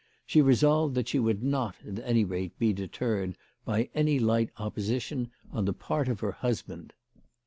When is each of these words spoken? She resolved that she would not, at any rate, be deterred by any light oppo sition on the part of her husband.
She 0.25 0.41
resolved 0.41 0.95
that 0.95 1.09
she 1.09 1.19
would 1.19 1.43
not, 1.43 1.75
at 1.87 1.99
any 1.99 2.25
rate, 2.25 2.57
be 2.57 2.73
deterred 2.73 3.37
by 3.65 3.91
any 3.93 4.17
light 4.17 4.49
oppo 4.57 4.77
sition 4.79 5.29
on 5.51 5.65
the 5.65 5.73
part 5.73 6.09
of 6.09 6.21
her 6.21 6.31
husband. 6.31 6.91